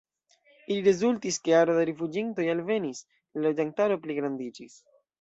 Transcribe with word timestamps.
Ili 0.67 0.77
rezultis, 0.87 1.37
ke 1.49 1.53
aro 1.59 1.77
da 1.81 1.85
rifuĝintoj 1.91 2.49
alvenis, 2.57 3.05
la 3.39 3.49
loĝantaro 3.49 4.03
pligrandiĝis. 4.09 4.85